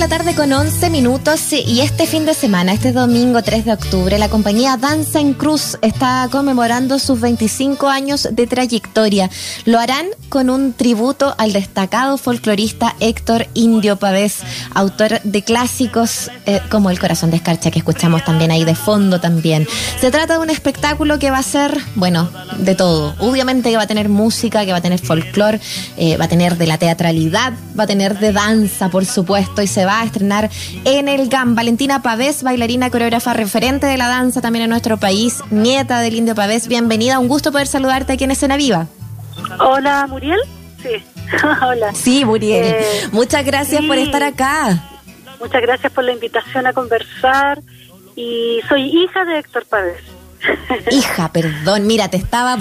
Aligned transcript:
la 0.00 0.08
tarde 0.08 0.34
con 0.34 0.50
11 0.50 0.88
minutos 0.88 1.52
y 1.52 1.80
este 1.82 2.06
fin 2.06 2.24
de 2.24 2.32
semana, 2.32 2.72
este 2.72 2.90
domingo 2.90 3.42
3 3.42 3.66
de 3.66 3.74
octubre, 3.74 4.18
la 4.18 4.30
compañía 4.30 4.78
Danza 4.78 5.20
en 5.20 5.34
Cruz 5.34 5.76
está 5.82 6.26
conmemorando 6.32 6.98
sus 6.98 7.20
25 7.20 7.86
años 7.86 8.26
de 8.32 8.46
trayectoria. 8.46 9.28
Lo 9.66 9.78
harán 9.78 10.06
con 10.30 10.48
un 10.48 10.72
tributo 10.72 11.34
al 11.36 11.52
destacado 11.52 12.16
folclorista 12.16 12.96
Héctor 12.98 13.46
Indio 13.52 13.96
Pavés, 13.96 14.38
autor 14.72 15.20
de 15.22 15.42
clásicos 15.42 16.30
eh, 16.46 16.62
como 16.70 16.88
El 16.88 16.98
corazón 16.98 17.30
de 17.30 17.36
escarcha 17.36 17.70
que 17.70 17.80
escuchamos 17.80 18.24
también 18.24 18.50
ahí 18.52 18.64
de 18.64 18.76
fondo 18.76 19.20
también. 19.20 19.68
Se 20.00 20.10
trata 20.10 20.34
de 20.34 20.40
un 20.40 20.48
espectáculo 20.50 21.18
que 21.18 21.30
va 21.30 21.38
a 21.38 21.42
ser, 21.42 21.76
bueno, 21.94 22.30
de 22.56 22.74
todo. 22.74 23.14
Obviamente 23.18 23.68
que 23.68 23.76
va 23.76 23.82
a 23.82 23.86
tener 23.86 24.08
música, 24.08 24.64
que 24.64 24.72
va 24.72 24.78
a 24.78 24.82
tener 24.82 24.98
folclore, 24.98 25.60
eh, 25.98 26.16
va 26.16 26.24
a 26.24 26.28
tener 26.28 26.56
de 26.56 26.66
la 26.66 26.78
teatralidad, 26.78 27.52
va 27.78 27.84
a 27.84 27.86
tener 27.86 28.18
de 28.18 28.32
danza, 28.32 28.88
por 28.88 29.04
supuesto, 29.04 29.60
y 29.60 29.66
se 29.66 29.84
va 29.84 29.89
a 29.98 30.04
estrenar 30.04 30.48
en 30.84 31.08
el 31.08 31.28
GAM. 31.28 31.56
Valentina 31.56 32.02
Pavés, 32.02 32.44
bailarina 32.44 32.90
coreógrafa 32.90 33.32
referente 33.34 33.86
de 33.86 33.98
la 33.98 34.06
danza 34.06 34.40
también 34.40 34.64
en 34.64 34.70
nuestro 34.70 34.96
país, 34.98 35.40
nieta 35.50 36.00
del 36.00 36.14
Indio 36.14 36.36
Pavés, 36.36 36.68
bienvenida. 36.68 37.18
Un 37.18 37.26
gusto 37.26 37.50
poder 37.50 37.66
saludarte 37.66 38.12
aquí 38.12 38.24
en 38.24 38.30
Escena 38.30 38.56
Viva. 38.56 38.86
Hola, 39.58 40.06
Muriel. 40.08 40.38
Sí, 40.82 41.02
hola. 41.66 41.92
Sí, 41.94 42.24
Muriel. 42.24 42.64
Eh, 42.64 42.84
Muchas 43.12 43.44
gracias 43.44 43.84
por 43.84 43.98
estar 43.98 44.22
acá. 44.22 44.84
Muchas 45.40 45.62
gracias 45.62 45.92
por 45.92 46.04
la 46.04 46.12
invitación 46.12 46.66
a 46.66 46.72
conversar. 46.72 47.60
Y 48.14 48.60
soy 48.68 48.82
hija 48.82 49.24
de 49.24 49.38
Héctor 49.38 49.64
Pavés. 49.66 49.96
Hija, 50.90 51.32
perdón, 51.32 51.86
mira, 51.86 52.08
te 52.08 52.16
estaba 52.16 52.56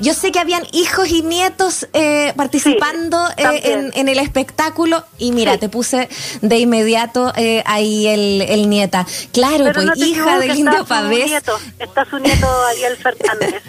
Yo 0.00 0.14
sé 0.14 0.32
que 0.32 0.38
habían 0.38 0.62
hijos 0.72 1.08
y 1.08 1.22
nietos 1.22 1.88
eh, 1.92 2.32
participando 2.36 3.18
eh, 3.36 3.90
en, 3.94 4.08
el 4.08 4.18
espectáculo 4.18 5.04
y 5.18 5.32
mira, 5.32 5.56
te 5.58 5.68
puse 5.68 6.08
de 6.40 6.58
inmediato 6.58 7.32
eh, 7.36 7.62
ahí 7.66 8.06
el, 8.06 8.68
nieta. 8.68 9.06
Claro, 9.32 9.72
pues 9.72 9.90
hija 9.96 10.38
del 10.38 10.58
Indio 10.58 10.84
Pavés. 10.84 11.32
Está 11.78 12.04
su 12.08 12.18
nieto 12.18 12.46
Ariel 12.66 12.96
Fernández 12.96 13.62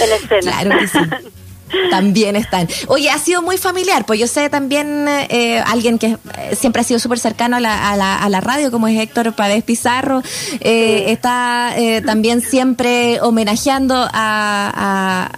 en 0.00 0.12
escena. 0.12 0.40
Claro 0.40 0.78
que 0.78 0.88
sí. 0.88 0.98
También 1.90 2.36
están. 2.36 2.68
Oye, 2.88 3.10
ha 3.10 3.18
sido 3.18 3.42
muy 3.42 3.58
familiar, 3.58 4.04
pues 4.04 4.20
yo 4.20 4.26
sé 4.26 4.50
también 4.50 5.06
eh, 5.08 5.62
alguien 5.66 5.98
que 5.98 6.18
eh, 6.38 6.56
siempre 6.58 6.80
ha 6.80 6.84
sido 6.84 7.00
súper 7.00 7.18
cercano 7.18 7.56
a 7.56 7.60
la, 7.60 7.90
a, 7.90 8.28
la, 8.28 8.40
radio, 8.40 8.70
como 8.70 8.88
es 8.88 8.98
Héctor 8.98 9.32
Pavés 9.34 9.62
Pizarro, 9.62 10.22
eh, 10.60 11.04
está 11.08 11.74
también 12.04 12.40
siempre 12.40 13.20
homenajeando 13.20 13.94
a, 14.12 15.28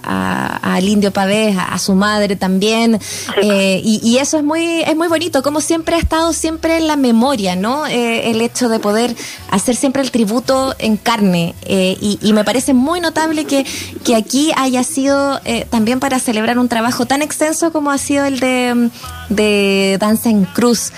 al 0.61 0.87
indio 0.87 1.11
Pavés, 1.11 1.55
a, 1.57 1.77
su 1.77 1.93
madre 1.93 2.35
también, 2.35 2.99
y, 3.41 3.99
y, 4.03 4.17
eso 4.17 4.37
es 4.37 4.43
muy, 4.43 4.81
es 4.81 4.95
muy 4.95 5.07
bonito, 5.07 5.43
como 5.43 5.61
siempre 5.61 5.95
ha 5.95 5.99
estado 5.99 6.33
siempre 6.33 6.77
en 6.77 6.87
la 6.87 6.95
memoria, 6.95 7.55
¿no? 7.55 7.85
el 7.85 8.41
hecho 8.41 8.69
de 8.69 8.79
poder 8.79 9.15
hacer 9.49 9.75
siempre 9.75 10.01
el 10.01 10.11
tributo 10.11 10.75
en 10.79 10.97
carne, 10.97 11.53
y, 11.67 12.19
y, 12.21 12.33
me 12.33 12.43
parece 12.43 12.73
muy 12.73 12.99
notable 12.99 13.45
que, 13.45 13.65
que 14.03 14.15
aquí 14.15 14.51
haya 14.55 14.83
sido 14.83 15.39
también 15.69 15.99
para 15.99 16.19
celebrar 16.25 16.57
un 16.57 16.67
trabajo 16.67 17.05
tan 17.05 17.21
extenso 17.21 17.71
como 17.71 17.91
ha 17.91 17.97
sido 17.97 18.25
el 18.25 18.39
de, 18.39 18.89
de 19.29 19.97
Danza 19.99 20.29
en 20.29 20.45
Cruz. 20.45 20.91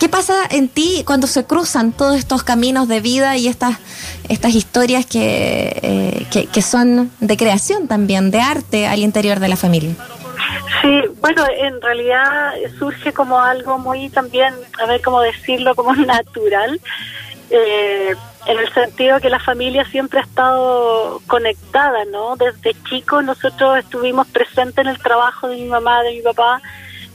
¿Qué 0.00 0.08
pasa 0.08 0.34
en 0.50 0.68
ti 0.68 1.04
cuando 1.06 1.28
se 1.28 1.44
cruzan 1.44 1.92
todos 1.92 2.16
estos 2.16 2.42
caminos 2.42 2.88
de 2.88 3.00
vida 3.00 3.36
y 3.36 3.46
estas, 3.46 3.78
estas 4.28 4.52
historias 4.56 5.06
que, 5.06 5.78
eh, 5.80 6.46
que, 6.52 6.62
son 6.62 7.12
de 7.20 7.36
creación 7.36 7.86
también, 7.86 8.32
de 8.32 8.40
arte 8.40 8.88
al 8.88 8.98
interior 8.98 9.38
de 9.38 9.48
la 9.48 9.54
familia? 9.54 9.94
Sí, 10.82 11.02
bueno, 11.20 11.44
en 11.56 11.80
realidad 11.80 12.52
surge 12.80 13.12
como 13.12 13.38
algo 13.40 13.78
muy 13.78 14.08
también, 14.08 14.52
a 14.82 14.86
ver 14.86 15.00
cómo 15.02 15.20
decirlo, 15.20 15.76
como 15.76 15.94
natural. 16.16 16.80
Eh, 17.50 18.16
en 18.46 18.58
el 18.58 18.72
sentido 18.72 19.20
que 19.20 19.28
la 19.28 19.38
familia 19.38 19.84
siempre 19.84 20.20
ha 20.20 20.22
estado 20.22 21.20
conectada, 21.26 22.04
¿no? 22.06 22.36
Desde 22.36 22.74
chicos 22.88 23.24
nosotros 23.24 23.78
estuvimos 23.78 24.26
presentes 24.28 24.78
en 24.78 24.88
el 24.88 24.98
trabajo 24.98 25.48
de 25.48 25.56
mi 25.56 25.66
mamá, 25.66 26.02
de 26.02 26.12
mi 26.12 26.22
papá, 26.22 26.60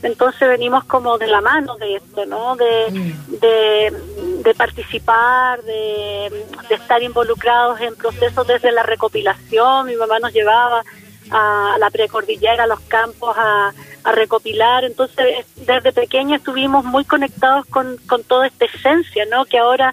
entonces 0.02 0.48
venimos 0.48 0.84
como 0.84 1.18
de 1.18 1.26
la 1.26 1.40
mano 1.40 1.76
de 1.76 1.96
esto, 1.96 2.24
¿no? 2.24 2.56
De, 2.56 2.90
mm. 2.90 4.42
de, 4.42 4.54
participar, 4.54 5.62
de, 5.62 6.46
estar 6.70 7.02
involucrados 7.02 7.80
en 7.80 7.94
procesos 7.96 8.46
desde 8.46 8.72
la 8.72 8.82
recopilación, 8.84 9.86
mi 9.86 9.96
mamá 9.96 10.18
nos 10.20 10.32
llevaba 10.32 10.82
a 11.30 11.76
la 11.78 11.90
precordillera, 11.90 12.64
a 12.64 12.66
los 12.66 12.80
campos, 12.80 13.36
a, 13.36 13.72
a 14.04 14.12
recopilar. 14.12 14.84
Entonces, 14.84 15.46
desde 15.56 15.92
pequeña 15.92 16.36
estuvimos 16.36 16.84
muy 16.84 17.04
conectados 17.04 17.66
con, 17.66 17.98
con 18.08 18.22
toda 18.24 18.46
esta 18.46 18.64
esencia, 18.64 19.26
¿no? 19.26 19.44
Que 19.44 19.58
ahora 19.58 19.92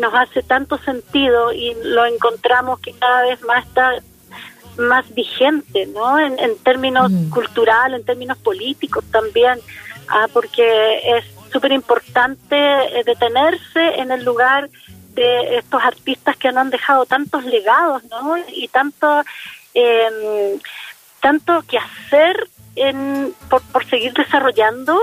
nos 0.00 0.14
hace 0.14 0.42
tanto 0.42 0.78
sentido 0.78 1.52
y 1.52 1.76
lo 1.84 2.04
encontramos 2.06 2.80
que 2.80 2.92
cada 2.94 3.22
vez 3.22 3.40
más 3.42 3.66
está 3.66 3.92
más 4.78 5.12
vigente, 5.14 5.86
¿no? 5.86 6.18
En, 6.18 6.56
términos 6.64 7.10
mm. 7.10 7.30
culturales, 7.30 8.00
en 8.00 8.06
términos 8.06 8.38
políticos 8.38 9.04
también, 9.10 9.60
ah, 10.08 10.26
porque 10.32 11.00
es 11.16 11.24
súper 11.52 11.72
importante 11.72 12.56
eh, 12.56 13.02
detenerse 13.04 14.00
en 14.00 14.10
el 14.10 14.24
lugar 14.24 14.70
de 15.14 15.58
estos 15.58 15.82
artistas 15.82 16.36
que 16.36 16.48
nos 16.48 16.58
han 16.58 16.70
dejado 16.70 17.04
tantos 17.04 17.44
legados, 17.44 18.02
¿no? 18.04 18.36
Y 18.48 18.68
tanto, 18.68 19.22
eh, 19.74 20.58
tanto 21.20 21.62
que 21.68 21.78
hacer 21.78 22.48
en, 22.76 23.34
por, 23.48 23.60
por 23.72 23.84
seguir 23.86 24.12
desarrollando 24.14 24.98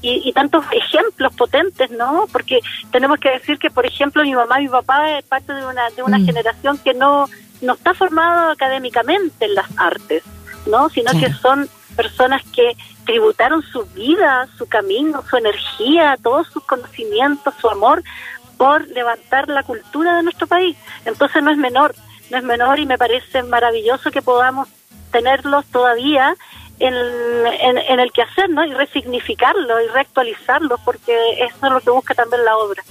y, 0.00 0.32
tantos 0.32 0.64
ejemplos 0.70 1.34
potentes, 1.34 1.90
¿no? 1.90 2.26
Porque 2.32 2.60
tenemos 2.92 3.18
que 3.18 3.30
decir 3.30 3.58
que, 3.58 3.70
por 3.70 3.84
ejemplo, 3.84 4.22
mi 4.22 4.34
mamá 4.34 4.60
y 4.60 4.64
mi 4.64 4.70
papá 4.70 5.18
es 5.18 5.24
parte 5.24 5.52
de 5.52 5.66
una, 5.66 5.90
de 5.90 6.02
una 6.02 6.18
mm. 6.18 6.26
generación 6.26 6.78
que 6.78 6.94
no, 6.94 7.28
no 7.60 7.72
está 7.74 7.94
formada 7.94 8.52
académicamente 8.52 9.46
en 9.46 9.54
las 9.54 9.66
artes, 9.76 10.22
¿no? 10.66 10.88
Sino 10.90 11.10
que 11.18 11.32
son 11.32 11.68
personas 11.96 12.42
que 12.54 12.76
tributaron 13.04 13.62
su 13.62 13.84
vida, 13.86 14.48
su 14.56 14.68
camino, 14.68 15.24
su 15.28 15.36
energía, 15.36 16.16
todos 16.22 16.46
sus 16.48 16.62
conocimientos, 16.64 17.54
su 17.60 17.68
amor 17.68 18.02
por 18.56 18.86
levantar 18.88 19.48
la 19.48 19.62
cultura 19.62 20.16
de 20.16 20.22
nuestro 20.22 20.46
país. 20.46 20.76
Entonces 21.04 21.42
no 21.42 21.50
es 21.50 21.56
menor, 21.56 21.94
no 22.30 22.38
es 22.38 22.44
menor 22.44 22.78
y 22.78 22.86
me 22.86 22.98
parece 22.98 23.42
maravilloso 23.42 24.10
que 24.10 24.22
podamos 24.22 24.68
tenerlos 25.10 25.64
todavía 25.66 26.36
en, 26.78 26.94
en, 26.94 28.00
el 28.00 28.12
quehacer, 28.12 28.48
¿no? 28.50 28.64
Y 28.64 28.72
resignificarlo 28.72 29.80
y 29.82 29.88
reactualizarlo, 29.88 30.78
porque 30.84 31.14
eso 31.40 31.66
es 31.66 31.72
lo 31.72 31.80
que 31.80 31.90
busca 31.90 32.14
también 32.14 32.44
la 32.44 32.56
obra. 32.56 32.82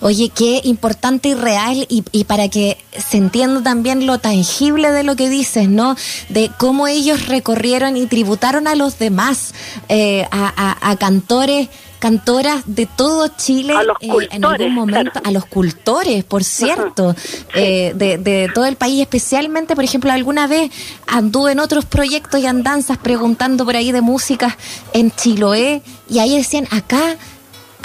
Oye, 0.00 0.30
qué 0.34 0.60
importante 0.64 1.30
y 1.30 1.34
real 1.34 1.86
y, 1.88 2.04
y, 2.12 2.24
para 2.24 2.48
que 2.48 2.78
se 2.96 3.16
entienda 3.16 3.62
también 3.62 4.06
lo 4.06 4.18
tangible 4.18 4.90
de 4.92 5.02
lo 5.02 5.16
que 5.16 5.28
dices, 5.28 5.68
¿no? 5.68 5.96
De 6.28 6.50
cómo 6.58 6.86
ellos 6.86 7.26
recorrieron 7.26 7.96
y 7.96 8.06
tributaron 8.06 8.66
a 8.66 8.74
los 8.74 8.98
demás, 8.98 9.54
eh, 9.88 10.26
a, 10.30 10.90
a, 10.90 10.96
cantores 10.96 11.68
cantoras 11.98 12.62
de 12.66 12.86
todo 12.86 13.28
Chile 13.36 13.74
eh, 14.00 14.08
en 14.30 14.44
algún 14.44 14.74
momento, 14.74 15.20
a 15.24 15.30
los 15.30 15.46
cultores, 15.46 16.24
por 16.24 16.44
cierto, 16.44 17.14
eh, 17.54 17.92
de, 17.94 18.18
de, 18.18 18.50
todo 18.54 18.66
el 18.66 18.76
país, 18.76 19.00
especialmente, 19.00 19.74
por 19.74 19.84
ejemplo, 19.84 20.12
alguna 20.12 20.46
vez 20.46 20.70
anduve 21.06 21.52
en 21.52 21.60
otros 21.60 21.84
proyectos 21.84 22.40
y 22.40 22.46
andanzas 22.46 22.98
preguntando 22.98 23.64
por 23.64 23.76
ahí 23.76 23.92
de 23.92 24.02
música 24.02 24.56
en 24.92 25.10
Chiloé 25.10 25.82
y 26.08 26.18
ahí 26.18 26.36
decían, 26.36 26.68
acá 26.70 27.16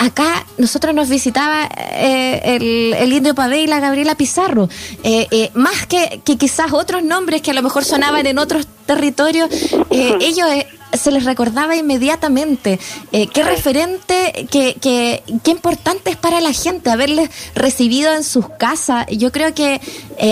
acá 0.02 0.48
nosotros 0.58 0.96
nos 0.96 1.10
visitaba 1.10 1.70
eh, 1.78 2.58
el, 3.00 3.14
Indio 3.14 3.36
Pavé 3.36 3.62
y 3.62 3.68
la 3.68 3.80
Gabriela 3.80 4.16
Pizarro. 4.16 4.68
Eh, 5.04 5.28
eh, 5.30 5.52
más 5.54 5.86
que, 5.86 6.22
quizás 6.24 6.74
otros 6.74 7.04
nombres 7.04 7.44
que 7.44 7.52
a 7.52 7.54
lo 7.54 7.62
mejor 7.62 7.86
sonaban 7.86 8.26
en 8.26 8.40
otros 8.40 8.68
territorios, 8.88 9.50
ellos 9.92 10.48
se 10.94 11.12
les 11.12 11.24
recordaba 11.24 11.76
inmediatamente. 11.76 12.80
qué 13.12 13.44
referente, 13.44 14.48
qué, 14.50 14.76
qué, 14.82 15.24
qué, 15.44 15.52
importante 15.52 16.10
es 16.10 16.18
para 16.18 16.42
la 16.42 16.52
gente 16.52 16.90
haberles 16.90 17.30
recibido 17.54 18.14
en 18.14 18.24
sus 18.24 18.50
casas. 18.50 19.06
Yo 19.12 19.32
creo 19.32 19.54
que 19.54 19.80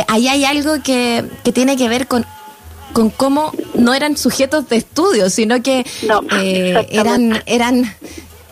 ahí 0.07 0.27
hay 0.27 0.45
algo 0.45 0.81
que, 0.81 1.23
que 1.43 1.51
tiene 1.51 1.77
que 1.77 1.87
ver 1.87 2.07
con 2.07 2.25
con 2.91 3.11
cómo 3.11 3.53
no 3.75 3.93
eran 3.93 4.17
sujetos 4.17 4.67
de 4.67 4.77
estudio, 4.77 5.29
sino 5.29 5.61
que 5.61 5.85
eran, 6.89 7.43
eran 7.45 7.95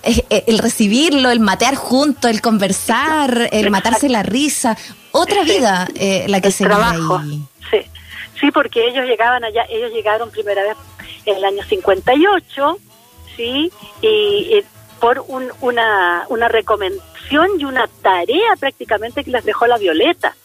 el 0.03 0.59
recibirlo, 0.59 1.29
el 1.29 1.39
matear 1.39 1.75
juntos, 1.75 2.29
el 2.31 2.41
conversar, 2.41 3.49
el 3.51 3.69
matarse 3.69 4.09
la 4.09 4.23
risa, 4.23 4.77
otra 5.11 5.43
vida 5.43 5.87
eh, 5.95 6.25
la 6.27 6.41
que 6.41 6.51
se 6.51 6.63
trabajo. 6.63 7.17
Ahí. 7.17 7.41
Sí. 7.69 7.77
sí, 8.39 8.51
porque 8.51 8.87
ellos 8.87 9.05
llegaban 9.05 9.43
allá, 9.43 9.65
ellos 9.69 9.91
llegaron 9.91 10.29
primera 10.31 10.63
vez 10.63 10.77
en 11.25 11.37
el 11.37 11.45
año 11.45 11.63
58, 11.63 12.77
sí, 13.35 13.71
y, 14.01 14.63
por 14.99 15.23
una, 15.27 16.25
una 16.29 16.47
recomendación 16.47 17.49
y 17.59 17.65
una 17.65 17.87
tarea 18.01 18.55
prácticamente 18.59 19.23
que 19.23 19.31
les 19.31 19.45
dejó 19.45 19.67
la 19.67 19.77
Violeta, 19.77 20.35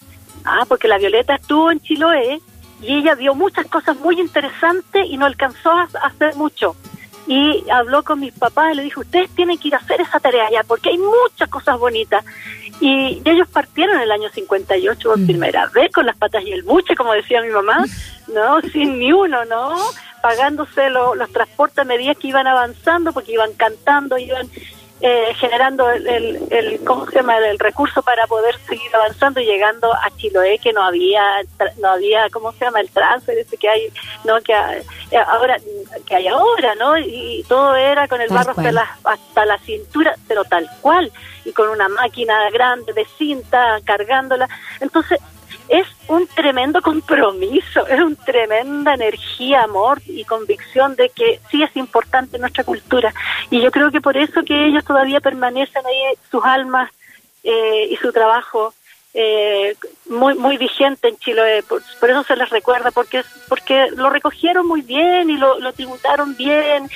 ah, 0.44 0.64
porque 0.68 0.88
la 0.88 0.98
Violeta 0.98 1.36
estuvo 1.36 1.70
en 1.70 1.80
Chiloé 1.80 2.40
y 2.82 2.96
ella 2.96 3.14
vio 3.14 3.34
muchas 3.34 3.66
cosas 3.66 3.96
muy 3.98 4.20
interesantes 4.20 5.06
y 5.08 5.16
no 5.16 5.26
alcanzó 5.26 5.70
a 5.70 5.88
hacer 6.02 6.34
mucho 6.34 6.76
y 7.32 7.64
habló 7.70 8.02
con 8.02 8.20
mis 8.20 8.34
papás 8.34 8.72
y 8.72 8.76
le 8.76 8.82
dijo, 8.82 9.00
ustedes 9.00 9.30
tienen 9.30 9.56
que 9.56 9.68
ir 9.68 9.74
a 9.74 9.78
hacer 9.78 10.02
esa 10.02 10.20
tarea 10.20 10.48
allá 10.48 10.62
porque 10.64 10.90
hay 10.90 10.98
muchas 10.98 11.48
cosas 11.48 11.78
bonitas. 11.78 12.22
Y, 12.78 13.22
ellos 13.24 13.48
partieron 13.48 13.96
en 13.96 14.02
el 14.02 14.12
año 14.12 14.28
58 14.28 15.08
por 15.08 15.18
mm. 15.18 15.26
primera 15.26 15.66
vez 15.68 15.90
con 15.92 16.04
las 16.04 16.16
patas 16.16 16.44
y 16.44 16.52
el 16.52 16.62
buche, 16.62 16.94
como 16.94 17.14
decía 17.14 17.40
mi 17.40 17.48
mamá, 17.48 17.86
¿no? 18.34 18.60
Sin 18.60 18.98
ni 18.98 19.12
uno, 19.12 19.46
¿no? 19.46 19.74
Pagándose 20.20 20.90
los 20.90 21.32
transportes 21.32 21.78
a 21.78 21.84
medida 21.84 22.14
que 22.14 22.28
iban 22.28 22.46
avanzando 22.46 23.14
porque 23.14 23.32
iban 23.32 23.54
cantando, 23.54 24.18
iban 24.18 24.46
eh, 25.02 25.34
generando 25.34 25.90
el, 25.90 26.06
el, 26.50 26.80
¿cómo 26.84 27.06
se 27.06 27.16
llama? 27.16 27.36
el 27.38 27.58
recurso 27.58 28.02
para 28.02 28.26
poder 28.28 28.56
seguir 28.68 28.94
avanzando 28.94 29.40
y 29.40 29.46
llegando 29.46 29.92
a 29.92 30.10
Chiloé 30.16 30.58
que 30.58 30.72
no 30.72 30.82
había 30.82 31.22
no 31.80 31.88
había 31.88 32.30
cómo 32.30 32.52
se 32.52 32.64
llama 32.64 32.80
el 32.80 32.88
transfer 32.88 33.36
ese 33.36 33.56
que 33.56 33.68
hay 33.68 33.88
no 34.24 34.40
que 34.40 34.52
eh, 34.52 35.18
ahora 35.26 35.56
que 36.06 36.14
hay 36.14 36.28
ahora 36.28 36.74
no 36.76 36.96
y 36.98 37.44
todo 37.48 37.74
era 37.74 38.06
con 38.06 38.20
el 38.20 38.28
barro 38.28 38.52
hasta 38.52 38.70
la 38.70 38.96
hasta 39.04 39.44
la 39.44 39.58
cintura 39.58 40.14
pero 40.28 40.44
tal 40.44 40.68
cual 40.80 41.12
y 41.44 41.52
con 41.52 41.68
una 41.68 41.88
máquina 41.88 42.50
grande 42.50 42.92
de 42.92 43.04
cinta 43.18 43.80
cargándola. 43.84 44.48
Entonces 44.80 45.18
es 45.72 45.86
un 46.06 46.26
tremendo 46.26 46.82
compromiso, 46.82 47.86
es 47.86 47.98
una 47.98 48.14
tremenda 48.26 48.92
energía, 48.92 49.62
amor 49.62 50.02
y 50.06 50.22
convicción 50.24 50.94
de 50.96 51.08
que 51.08 51.40
sí 51.50 51.62
es 51.62 51.74
importante 51.76 52.38
nuestra 52.38 52.62
cultura. 52.62 53.14
Y 53.50 53.62
yo 53.62 53.70
creo 53.70 53.90
que 53.90 54.02
por 54.02 54.18
eso 54.18 54.42
que 54.44 54.66
ellos 54.66 54.84
todavía 54.84 55.20
permanecen 55.20 55.84
ahí, 55.86 56.14
sus 56.30 56.44
almas 56.44 56.90
eh, 57.42 57.88
y 57.90 57.96
su 57.96 58.12
trabajo 58.12 58.74
eh, 59.14 59.74
muy 60.10 60.34
muy 60.34 60.58
vigente 60.58 61.08
en 61.08 61.16
Chile, 61.16 61.62
por, 61.66 61.80
eso 62.10 62.22
se 62.22 62.36
les 62.36 62.50
recuerda, 62.50 62.90
porque 62.90 63.22
porque 63.48 63.88
lo 63.96 64.10
recogieron 64.10 64.66
muy 64.66 64.82
bien 64.82 65.30
y 65.30 65.38
lo, 65.38 65.58
lo 65.58 65.72
tributaron 65.72 66.36
bien 66.36 66.90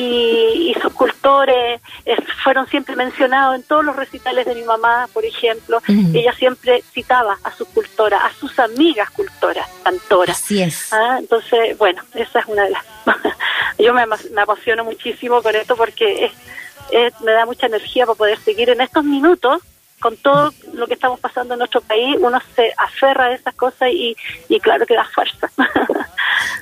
y, 0.00 0.76
sus 0.80 0.92
cultores 0.92 1.80
eh, 2.06 2.16
fueron 2.44 2.68
siempre 2.68 2.94
mencionados 2.94 3.56
en 3.56 3.64
todos 3.64 3.84
los 3.84 3.96
recitales 3.96 4.46
de 4.46 4.54
mi 4.54 4.62
mamá, 4.62 5.08
por 5.12 5.24
ejemplo. 5.24 5.82
Ella 5.88 6.32
siempre 6.34 6.84
citaba 6.92 7.36
a 7.42 7.52
sus 7.52 7.66
cultoras, 7.68 8.22
a 8.22 8.32
sus 8.38 8.56
amigas 8.60 9.10
cultoras, 9.10 9.68
cantoras. 9.82 10.38
Así 10.38 10.62
es. 10.62 10.92
Ah, 10.92 11.16
entonces, 11.18 11.76
bueno, 11.78 12.00
esa 12.14 12.38
es 12.38 12.46
una 12.46 12.64
de 12.64 12.70
las... 12.70 12.84
Yo 13.78 13.92
me, 13.92 14.06
me 14.06 14.42
emociono 14.42 14.84
muchísimo 14.84 15.42
con 15.42 15.56
esto 15.56 15.74
porque 15.76 16.30
me 17.24 17.32
da 17.32 17.44
mucha 17.44 17.66
energía 17.66 18.06
para 18.06 18.16
poder 18.16 18.38
seguir 18.38 18.70
en 18.70 18.80
estos 18.80 19.02
minutos 19.04 19.62
con 19.98 20.16
todo 20.16 20.52
lo 20.74 20.86
que 20.86 20.94
estamos 20.94 21.18
pasando 21.18 21.54
en 21.54 21.58
nuestro 21.58 21.80
país, 21.80 22.16
uno 22.20 22.40
se 22.54 22.72
aferra 22.76 23.24
a 23.24 23.32
esas 23.32 23.52
cosas 23.54 23.90
y, 23.90 24.16
y 24.48 24.60
claro 24.60 24.86
que 24.86 24.94
da 24.94 25.04
fuerza. 25.04 25.50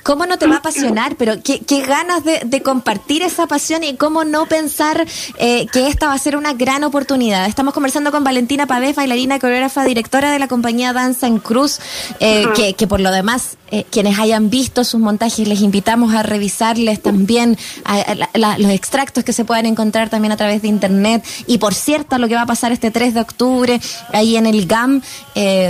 ¿Cómo 0.07 0.25
no 0.25 0.37
te 0.37 0.47
va 0.47 0.55
a 0.55 0.57
apasionar? 0.59 1.17
Pero 1.17 1.33
qué, 1.43 1.81
ganas 1.81 2.23
de, 2.23 2.61
compartir 2.61 3.23
esa 3.23 3.45
pasión 3.45 3.83
y 3.83 3.97
cómo 3.97 4.23
no 4.23 4.45
pensar 4.45 5.05
eh, 5.37 5.67
que 5.73 5.89
esta 5.89 6.07
va 6.07 6.13
a 6.13 6.17
ser 6.17 6.37
una 6.37 6.53
gran 6.53 6.85
oportunidad. 6.85 7.45
Estamos 7.45 7.73
conversando 7.73 8.09
con 8.09 8.23
Valentina 8.23 8.67
Pavés, 8.67 8.95
bailarina, 8.95 9.37
coreógrafa, 9.37 9.83
directora 9.83 10.31
de 10.31 10.39
la 10.39 10.47
compañía 10.47 10.93
Danza 10.93 11.27
en 11.27 11.39
Cruz, 11.39 11.81
eh, 12.21 12.45
que, 12.77 12.87
por 12.87 13.01
lo 13.01 13.11
demás, 13.11 13.57
eh, 13.69 13.83
quienes 13.91 14.17
hayan 14.17 14.49
visto 14.49 14.85
sus 14.85 15.01
montajes, 15.01 15.45
les 15.45 15.59
invitamos 15.59 16.13
a 16.13 16.23
revisarles 16.23 17.01
también 17.01 17.57
los 18.33 18.71
extractos 18.71 19.25
que 19.25 19.33
se 19.33 19.43
puedan 19.43 19.65
encontrar 19.65 20.09
también 20.09 20.31
a 20.31 20.37
través 20.37 20.61
de 20.61 20.69
internet. 20.69 21.25
Y 21.47 21.57
por 21.57 21.73
cierto, 21.73 22.17
lo 22.17 22.29
que 22.29 22.35
va 22.35 22.43
a 22.43 22.45
pasar 22.45 22.71
este 22.71 22.91
3 22.91 23.13
de 23.13 23.19
octubre 23.19 23.81
ahí 24.13 24.37
en 24.37 24.45
el 24.45 24.67
GAM 24.67 25.01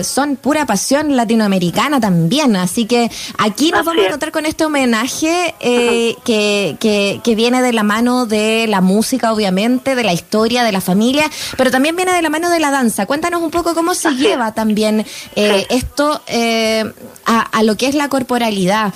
son 0.03 0.35
pura 0.35 0.67
pasión 0.67 1.15
latinoamericana 1.15 1.99
también. 1.99 2.55
Así 2.55 2.85
que 2.85 3.09
aquí 3.39 3.71
nos 3.71 3.83
vamos 3.83 4.03
a 4.03 4.05
encontrar 4.05 4.26
con 4.31 4.45
este 4.45 4.65
homenaje 4.65 5.55
eh, 5.59 6.15
que, 6.25 6.77
que, 7.23 7.35
viene 7.35 7.61
de 7.61 7.73
la 7.73 7.83
mano 7.83 8.25
de 8.25 8.65
la 8.67 8.81
música, 8.81 9.31
obviamente, 9.31 9.95
de 9.95 10.03
la 10.03 10.13
historia, 10.13 10.63
de 10.63 10.71
la 10.71 10.81
familia, 10.81 11.29
pero 11.57 11.71
también 11.71 11.95
viene 11.95 12.13
de 12.13 12.21
la 12.21 12.29
mano 12.29 12.49
de 12.49 12.59
la 12.59 12.71
danza. 12.71 13.05
Cuéntanos 13.05 13.41
un 13.41 13.51
poco 13.51 13.73
cómo 13.75 13.93
se 13.93 14.11
lleva 14.15 14.53
también 14.53 15.05
eh, 15.35 15.65
esto 15.69 16.21
eh, 16.27 16.83
a, 17.25 17.63
lo 17.63 17.75
que 17.75 17.87
es 17.87 17.95
la 17.95 18.09
corporalidad, 18.09 18.93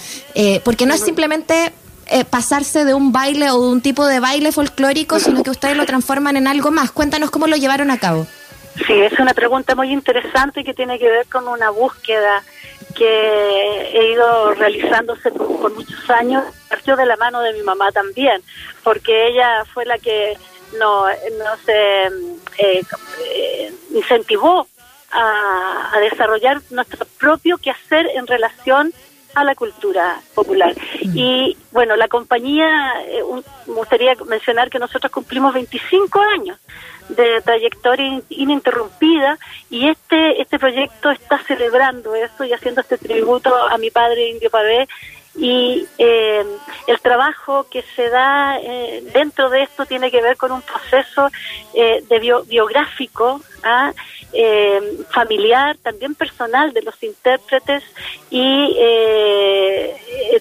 porque 0.64 0.86
no 0.86 0.94
es 0.94 1.02
simplemente 1.02 1.74
pasarse 2.30 2.86
de 2.86 2.94
un 2.94 3.12
baile 3.12 3.52
o 3.52 3.62
de 3.62 3.72
un 3.72 3.82
tipo 3.82 4.06
de 4.06 4.20
baile 4.20 4.52
folclórico, 4.52 5.20
sino 5.20 5.44
que 5.44 5.50
ustedes 5.50 5.78
lo 5.78 5.86
transforman 5.86 6.38
en 6.38 6.48
algo 6.48 6.72
más. 6.72 6.92
Cuéntanos 6.92 7.32
cómo 7.32 7.48
lo 7.48 7.56
llevaron 7.56 7.92
a 7.92 8.00
cabo. 8.00 8.28
Sí, 8.88 8.94
es 8.94 9.20
una 9.20 9.34
pregunta 9.34 9.76
muy 9.76 9.92
interesante 9.92 10.64
que 10.64 10.74
tiene 10.74 10.98
que 10.98 11.10
ver 11.10 11.28
con 11.28 11.48
una 11.48 11.70
búsqueda 11.70 12.44
que 12.92 13.92
he 13.94 14.12
ido 14.12 14.54
realizándose 14.54 15.32
por, 15.32 15.74
muchos 15.74 16.10
años, 16.10 16.44
partió 16.70 16.96
de 16.96 17.06
la 17.06 17.18
mano 17.18 17.42
de 17.42 17.54
mi 17.54 17.62
mamá 17.62 17.92
también, 17.92 18.42
porque 18.84 19.28
ella 19.28 19.66
fue 19.74 19.86
la 19.86 19.98
que 19.98 20.38
no, 20.80 21.06
se 21.66 22.10
eh, 22.58 23.74
incentivó 23.94 24.68
a, 25.12 26.00
desarrollar 26.00 26.62
nuestro 26.70 27.06
propio 27.20 27.58
quehacer 27.58 28.08
en 28.16 28.28
relación 28.28 28.94
a 29.36 29.44
la 29.44 29.56
cultura 29.56 30.20
popular. 30.34 30.74
Mm. 31.04 31.18
Y 31.18 31.58
bueno, 31.72 31.96
la 31.96 32.08
compañía, 32.08 32.68
eh, 33.08 33.24
me 33.68 33.74
gustaría 33.74 34.16
mencionar 34.26 34.70
que 34.70 34.80
nosotros 34.80 35.12
cumplimos 35.12 35.54
25 35.54 36.20
años 36.20 36.58
de 37.10 37.42
trayectoria 37.42 38.22
ininterrumpida 38.30 39.38
y 39.70 39.90
este 39.90 40.42
este 40.42 40.58
proyecto 40.60 41.12
está 41.12 41.40
celebrando 41.40 42.16
eso 42.16 42.44
y 42.46 42.54
haciendo 42.54 42.82
este 42.82 42.98
tributo 42.98 43.54
a 43.54 43.78
mi 43.78 43.90
padre 43.90 44.30
Indio 44.30 44.50
Pavé 44.50 44.88
y 45.36 45.88
eh, 45.98 46.46
el 46.88 47.00
trabajo 47.00 47.66
que 47.70 47.84
se 47.96 48.10
da 48.10 48.60
eh, 48.60 49.04
dentro 49.14 49.50
de 49.50 49.64
esto 49.64 49.86
tiene 49.86 50.12
que 50.12 50.22
ver 50.22 50.36
con 50.36 50.52
un 50.52 50.62
proceso 50.62 51.30
eh, 51.74 52.04
de 52.10 52.44
biográfico 52.48 53.42
¿ah? 53.64 53.94
Familiar 55.10 55.78
también 55.78 56.16
personal 56.16 56.74
de 56.74 56.82
los 56.82 57.02
intérpretes 57.04 57.84
y 58.30 58.76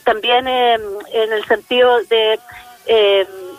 también 0.04 0.46
en 0.48 1.32
el 1.32 1.44
sentido 1.46 1.98
de 2.04 2.38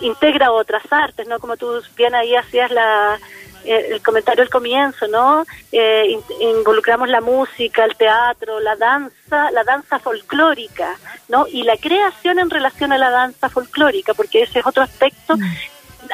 integra 0.02 0.52
otras 0.52 0.84
artes, 0.92 1.28
¿no? 1.28 1.40
Como 1.40 1.58
tú 1.58 1.82
bien 1.96 2.16
ahí 2.16 2.36
hacías 2.36 2.72
la, 2.72 3.20
eh, 3.64 3.90
el 3.92 4.02
comentario 4.02 4.44
al 4.44 4.50
comienzo, 4.50 5.08
¿no? 5.08 5.46
Eh, 5.72 6.18
involucramos 6.40 7.10
la 7.10 7.22
música, 7.22 7.86
el 7.86 7.96
teatro, 7.96 8.60
la 8.60 8.76
danza, 8.76 9.52
la 9.52 9.64
danza 9.64 10.00
folclórica, 10.00 10.98
¿no? 11.30 11.46
Y 11.48 11.64
la 11.64 11.78
creación 11.78 12.40
en 12.40 12.50
relación 12.50 12.92
a 12.92 12.98
la 12.98 13.12
danza 13.12 13.50
folclórica, 13.50 14.14
porque 14.14 14.44
ese 14.44 14.60
es 14.60 14.66
otro 14.66 14.84
aspecto 14.84 15.38
mm. 15.38 15.42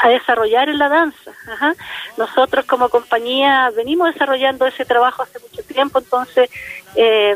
A 0.02 0.10
desarrollar 0.10 0.70
en 0.70 0.78
la 0.78 0.90
danza. 0.90 1.32
Nosotros 2.18 2.66
como 2.66 2.90
compañía 2.90 3.72
venimos 3.76 4.14
desarrollando 4.14 4.66
ese 4.66 4.86
trabajo 4.86 5.24
hace 5.24 5.40
mucho 5.40 5.64
tiempo, 5.64 6.00
entonces, 6.00 6.50
eh, 6.96 7.36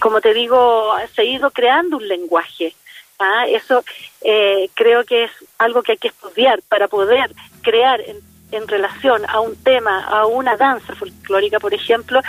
como 0.00 0.20
te 0.20 0.34
digo, 0.34 0.94
se 1.14 1.22
ha 1.22 1.24
ido 1.24 1.50
creando 1.50 1.96
un 1.96 2.08
lenguaje. 2.08 2.74
¿ah? 3.18 3.46
Eso 3.48 3.84
eh, 4.22 4.68
creo 4.74 5.04
que 5.04 5.24
es 5.24 5.30
algo 5.58 5.82
que 5.82 5.92
hay 5.92 5.98
que 5.98 6.08
estudiar 6.08 6.62
para 6.68 6.88
poder 6.88 7.32
crear 7.62 8.00
en, 8.00 8.18
relación 8.66 9.28
a 9.28 9.40
un 9.40 9.56
tema, 9.62 10.04
a 10.04 10.24
una 10.24 10.56
danza 10.56 10.94
folclórica, 10.94 11.60
por 11.60 11.74
ejemplo, 11.74 12.20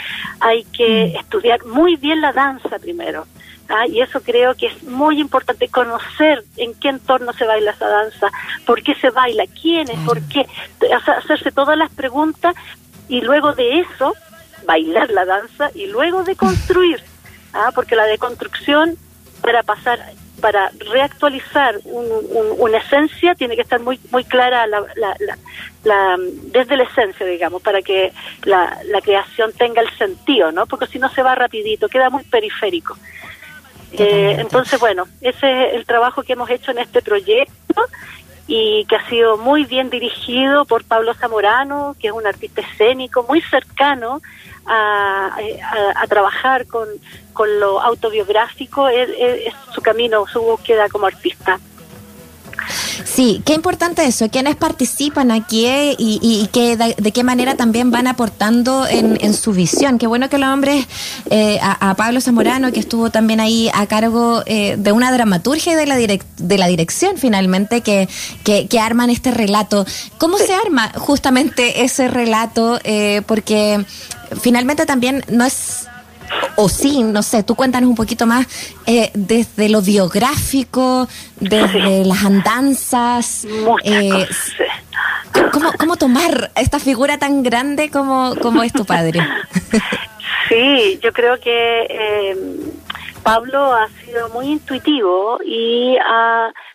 hay 0.42 0.66
que 0.66 1.14
mm. 1.14 1.18
estudiar 1.18 1.66
muy 1.66 1.96
bien 1.96 2.20
la 2.20 2.34
danza 2.34 2.78
primero. 2.78 3.26
¿Ah? 3.70 3.88
Y 3.88 4.02
eso 4.02 4.22
creo 4.22 4.56
que 4.56 4.68
es 4.68 4.84
muy 4.84 5.20
importante, 5.20 5.70
conocer 5.70 6.44
en 6.58 6.74
qué 6.76 6.90
entorno 6.90 7.32
se 7.34 7.46
baila 7.46 7.72
esa 7.72 7.88
danza, 7.88 8.32
por 8.66 8.84
qué 8.84 8.96
se 8.96 9.10
baila, 9.10 9.46
quién 9.62 9.90
es, 9.90 10.00
por 10.00 10.22
qué, 10.28 10.46
hacerse 11.18 11.52
todas 11.52 11.78
las 11.78 11.92
preguntas 11.92 12.56
y 13.08 13.22
luego 13.22 13.54
de 13.54 13.80
eso 13.80 14.14
bailar 14.66 15.10
la 15.12 15.26
danza 15.26 15.72
y 15.74 15.88
luego 15.88 16.24
de 16.24 16.36
construir, 16.36 17.02
¿ah? 17.54 17.72
porque 17.74 17.96
la 17.96 18.06
deconstrucción 18.06 18.98
para 19.42 19.64
pasar 19.64 20.00
para 20.42 20.72
reactualizar 20.92 21.80
una 21.84 22.78
esencia 22.78 23.36
tiene 23.36 23.56
que 23.58 23.62
estar 23.62 23.82
muy 23.82 24.00
muy 24.10 24.24
clara 24.24 24.66
la, 24.68 24.86
la, 25.84 26.18
desde 26.52 26.78
la 26.78 26.84
esencia, 26.84 27.26
digamos, 27.26 27.62
para 27.62 27.82
que 27.82 28.12
la, 28.44 28.78
creación 29.04 29.52
tenga 29.54 29.82
el 29.82 29.90
sentido, 29.98 30.52
¿no? 30.52 30.66
Porque 30.66 30.88
si 30.88 31.00
no 31.00 31.10
se 31.10 31.24
va 31.24 31.36
rapidito, 31.36 31.88
queda 31.88 32.10
muy 32.10 32.24
periférico. 32.24 32.98
Eh, 33.92 34.38
entonces, 34.40 34.80
bueno, 34.80 35.08
ese 35.22 35.68
es 35.68 35.74
el 35.76 35.86
trabajo 35.86 36.24
que 36.24 36.34
hemos 36.34 36.50
hecho 36.50 36.72
en 36.72 36.80
este 36.80 37.02
proyecto 37.02 37.86
y 38.48 38.86
que 38.86 38.96
ha 38.96 39.10
sido 39.10 39.38
muy 39.38 39.66
bien 39.66 39.90
dirigido 39.90 40.66
por 40.66 40.84
Pablo 40.84 41.14
Zamorano, 41.14 41.96
que 42.00 42.08
es 42.08 42.14
un 42.14 42.26
artista 42.26 42.62
escénico 42.62 43.24
muy 43.24 43.42
cercano 43.42 44.22
a, 44.66 45.38
a, 45.96 46.08
trabajar 46.08 46.68
con, 46.68 46.88
con, 47.34 47.60
lo 47.60 47.80
autobiográfico, 47.82 48.88
es, 48.90 49.54
su 49.74 49.82
camino, 49.82 50.26
su 50.28 50.42
búsqueda 50.42 50.90
como 50.90 51.06
artista. 51.06 51.60
Sí, 53.06 53.42
qué 53.46 53.54
importante 53.54 54.06
eso, 54.06 54.30
quiénes 54.30 54.56
participan 54.56 55.32
aquí 55.32 55.66
eh, 55.66 55.96
y, 55.98 56.48
que, 56.52 56.78
de, 56.78 57.12
qué 57.12 57.24
manera 57.24 57.56
también 57.56 57.92
van 57.92 58.08
aportando 58.08 58.86
en, 58.88 59.34
su 59.34 59.54
visión. 59.54 59.98
Qué 59.98 60.08
bueno 60.08 60.30
que 60.30 60.38
los 60.38 60.50
hombres, 60.50 60.86
eh, 61.30 61.60
a, 61.62 61.96
Pablo 61.96 62.22
Zamorano, 62.22 62.72
que 62.72 62.80
estuvo 62.80 63.10
también 63.10 63.40
ahí 63.40 63.70
a 63.74 63.86
cargo 63.88 64.44
eh, 64.46 64.76
de 64.78 64.92
una 64.92 65.12
dramaturgia 65.12 65.74
y 65.74 65.76
de 65.76 65.86
la, 65.86 65.98
de 65.98 66.58
la 66.58 66.68
dirección 66.68 67.18
finalmente, 67.18 67.82
que, 67.82 68.08
que, 68.44 68.80
arman 68.80 69.10
este 69.10 69.32
relato. 69.32 69.86
¿Cómo 70.18 70.38
se 70.38 70.54
arma 70.54 70.92
justamente 70.96 71.84
ese 71.84 72.08
relato? 72.08 72.80
porque 73.26 73.86
finalmente 74.42 74.86
también 74.86 75.24
no 75.30 75.46
es 75.46 75.88
o 76.56 76.70
sí, 76.70 77.04
no 77.04 77.24
sé, 77.24 77.44
tú 77.44 77.56
cuéntanos 77.56 77.90
un 77.90 77.96
poquito 77.96 78.26
más 78.26 78.48
eh, 78.86 79.12
desde 79.14 79.70
lo 79.70 79.82
biográfico, 79.82 81.08
desde 81.40 82.06
las 82.06 82.24
andanzas. 82.24 83.48
Eh, 83.84 84.28
¿cómo, 85.52 85.72
¿Cómo 85.78 85.96
tomar 85.96 86.52
esta 86.56 86.80
figura 86.80 87.18
tan 87.18 87.44
grande 87.44 87.90
como, 87.90 88.36
como 88.42 88.64
es 88.64 88.74
tu 88.74 88.86
padre? 88.86 89.20
sí, 90.50 91.00
yo 91.02 91.14
creo 91.14 91.40
que 91.40 91.88
eh, 91.90 92.38
Pablo 93.24 93.74
ha 93.74 93.88
sido 94.06 94.30
muy 94.30 94.48
intuitivo 94.48 95.40
y 95.46 95.98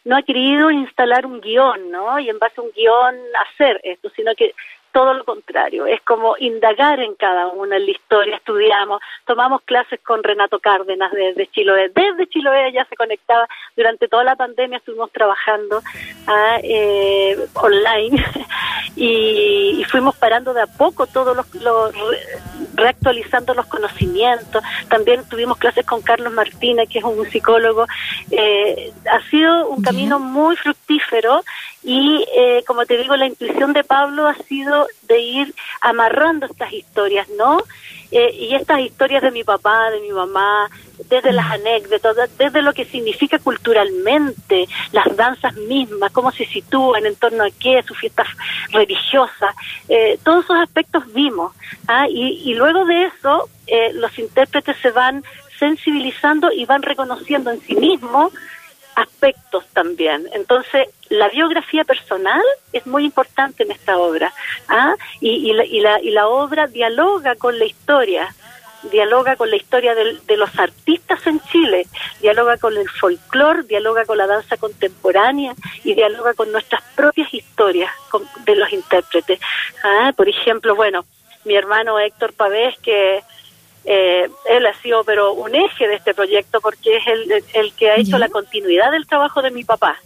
no 0.04 0.16
ha 0.16 0.23
querido 0.23 0.70
instalar 0.70 1.26
un 1.26 1.40
guion, 1.40 1.90
¿no? 1.90 2.18
Y 2.18 2.28
en 2.28 2.38
base 2.38 2.54
a 2.58 2.62
un 2.62 2.70
guion 2.75 3.14
hacer 3.52 3.80
esto, 3.84 4.11
sino 4.14 4.34
que 4.34 4.54
todo 4.94 5.12
lo 5.12 5.24
contrario, 5.24 5.86
es 5.86 6.00
como 6.02 6.36
indagar 6.38 7.00
en 7.00 7.16
cada 7.16 7.48
una 7.48 7.78
en 7.78 7.84
la 7.84 7.90
historia, 7.90 8.36
estudiamos, 8.36 9.00
tomamos 9.26 9.60
clases 9.62 9.98
con 10.02 10.22
Renato 10.22 10.60
Cárdenas 10.60 11.10
desde 11.10 11.48
Chiloé, 11.48 11.88
desde 11.88 12.28
Chiloé 12.28 12.72
ya 12.72 12.84
se 12.84 12.94
conectaba, 12.94 13.48
durante 13.76 14.06
toda 14.06 14.22
la 14.22 14.36
pandemia 14.36 14.78
estuvimos 14.78 15.10
trabajando 15.10 15.82
ah, 16.28 16.58
eh, 16.62 17.36
online 17.54 18.24
y, 18.96 19.84
fuimos 19.90 20.14
parando 20.14 20.54
de 20.54 20.62
a 20.62 20.68
poco 20.68 21.08
todos 21.08 21.36
los, 21.36 21.46
reactualizando 22.74 23.54
los 23.54 23.66
conocimientos, 23.66 24.62
también 24.88 25.24
tuvimos 25.28 25.58
clases 25.58 25.86
con 25.86 26.02
Carlos 26.02 26.32
Martínez, 26.32 26.88
que 26.88 26.98
es 26.98 27.04
un 27.04 27.24
psicólogo, 27.30 27.86
eh, 28.30 28.92
ha 29.10 29.20
sido 29.30 29.68
un 29.68 29.82
camino 29.82 30.18
muy 30.18 30.56
fructífero 30.56 31.42
y 31.82 32.24
eh, 32.36 32.64
como 32.66 32.86
te 32.86 32.96
digo, 32.96 33.14
la 33.16 33.26
intuición 33.26 33.72
de 33.72 33.84
Pablo 33.84 34.26
ha 34.26 34.34
sido 34.34 34.86
de 35.02 35.20
ir 35.20 35.54
amarrando 35.80 36.46
estas 36.46 36.72
historias, 36.72 37.28
¿no? 37.38 37.62
Eh, 38.10 38.32
y 38.32 38.54
estas 38.54 38.80
historias 38.80 39.22
de 39.22 39.30
mi 39.30 39.44
papá, 39.44 39.90
de 39.90 40.00
mi 40.00 40.10
mamá, 40.10 40.70
desde 41.08 41.32
las 41.32 41.50
anécdotas, 41.52 42.16
desde 42.38 42.62
lo 42.62 42.72
que 42.72 42.84
significa 42.84 43.38
culturalmente, 43.38 44.66
las 44.92 45.16
danzas 45.16 45.54
mismas, 45.56 46.12
cómo 46.12 46.30
se 46.32 46.46
sitúan 46.46 47.06
en 47.06 47.16
torno 47.16 47.44
a 47.44 47.50
qué, 47.50 47.82
sus 47.82 47.98
fiestas 47.98 48.28
religiosas, 48.70 49.54
eh, 49.88 50.18
todos 50.22 50.44
esos 50.44 50.58
aspectos 50.58 51.12
vimos. 51.12 51.52
¿ah? 51.88 52.06
Y, 52.08 52.50
y, 52.50 52.54
luego 52.54 52.84
de 52.84 53.04
eso, 53.04 53.48
los 53.94 54.18
intérpretes 54.18 54.76
se 54.82 54.90
van 54.90 55.24
sensibilizando 55.58 56.52
y 56.52 56.64
van 56.64 56.82
reconociendo 56.82 57.50
en 57.50 57.60
sí 57.60 57.74
mismos 57.74 58.32
aspectos 58.96 59.66
también. 59.72 60.28
Entonces, 60.32 60.88
la 61.08 61.28
biografía 61.28 61.84
personal 61.84 62.42
es 62.72 62.86
muy 62.86 63.04
importante 63.04 63.64
en 63.64 63.72
esta 63.72 63.98
obra. 63.98 64.32
¿ah? 64.68 64.94
Y, 65.20 65.52
la, 65.52 65.64
y, 65.64 65.80
la, 65.80 66.00
y 66.00 66.10
la 66.10 66.28
obra 66.28 66.66
dialoga 66.66 67.34
con 67.36 67.58
la 67.58 67.64
historia, 67.64 68.34
dialoga 68.90 69.36
con 69.36 69.50
la 69.50 69.56
historia 69.56 69.94
de 69.94 70.36
los 70.36 70.58
artistas 70.58 71.26
en 71.26 71.40
Chile, 71.50 71.86
dialoga 72.20 72.56
con 72.56 72.76
el 72.76 72.88
folclore, 72.88 73.62
dialoga 73.64 74.04
con 74.04 74.18
la 74.18 74.26
danza 74.26 74.56
contemporánea 74.56 75.54
y 75.82 75.94
dialoga 75.94 76.34
con 76.34 76.50
nuestras 76.52 76.82
propias 76.94 77.32
historias 77.32 77.90
de 78.44 78.56
los 78.56 78.72
intérpretes. 78.72 79.40
¿ah? 79.82 80.12
Por 80.16 80.28
ejemplo, 80.28 80.74
bueno, 80.74 81.04
mi 81.44 81.54
hermano 81.54 81.98
Héctor 81.98 82.32
Pavés, 82.32 82.78
que 82.78 83.22
eh, 83.84 84.28
él 84.48 84.66
ha 84.66 84.74
sido 84.80 85.04
pero 85.04 85.32
un 85.32 85.54
eje 85.54 85.86
de 85.88 85.96
este 85.96 86.14
proyecto 86.14 86.60
porque 86.60 86.96
es 86.96 87.06
el, 87.06 87.44
el 87.52 87.72
que 87.74 87.90
ha 87.90 87.96
hecho 87.96 88.18
la 88.18 88.28
continuidad 88.28 88.90
del 88.92 89.06
trabajo 89.06 89.42
de 89.42 89.50
mi 89.50 89.64
papá. 89.64 89.98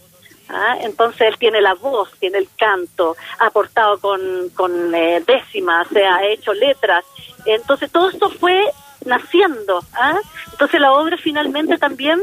¿Ah? 0.49 0.77
Entonces 0.81 1.21
él 1.21 1.37
tiene 1.37 1.61
la 1.61 1.73
voz, 1.73 2.11
tiene 2.19 2.39
el 2.39 2.49
canto, 2.57 3.15
ha 3.39 3.47
aportado 3.47 3.99
con, 3.99 4.49
con 4.55 4.93
eh, 4.93 5.23
décimas, 5.25 5.87
se 5.87 6.05
ha 6.05 6.25
hecho 6.25 6.53
letras. 6.53 7.05
Entonces 7.45 7.91
todo 7.91 8.09
esto 8.09 8.29
fue 8.29 8.61
naciendo. 9.05 9.83
¿ah? 9.93 10.19
Entonces 10.51 10.79
la 10.79 10.91
obra 10.91 11.17
finalmente 11.17 11.77
también 11.77 12.21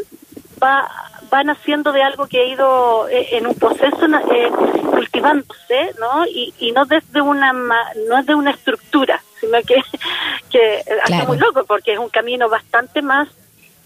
va 0.63 0.89
va 1.33 1.43
naciendo 1.43 1.93
de 1.93 2.03
algo 2.03 2.27
que 2.27 2.41
ha 2.41 2.45
ido 2.45 3.09
eh, 3.09 3.29
en 3.33 3.47
un 3.47 3.55
proceso 3.55 4.07
eh, 4.33 4.51
cultivándose, 4.91 5.93
¿no? 5.99 6.25
Y, 6.27 6.55
y 6.59 6.71
no 6.71 6.85
desde 6.85 7.21
una 7.21 7.53
no 7.53 8.19
es 8.19 8.27
de 8.27 8.35
una 8.35 8.53
estructura, 8.53 9.21
sino 9.41 9.59
que 9.63 9.75
que 10.51 10.85
hace 11.03 11.27
muy 11.27 11.39
loco 11.39 11.65
porque 11.65 11.95
es 11.95 11.99
un 11.99 12.11
camino 12.11 12.49
bastante 12.49 13.03
más 13.03 13.29